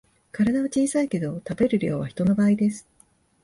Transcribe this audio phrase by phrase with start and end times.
[0.31, 2.87] 体は小さいけど食べる量は人の倍です